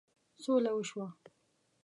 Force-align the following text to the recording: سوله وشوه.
سوله 0.43 0.71
وشوه. 0.75 1.07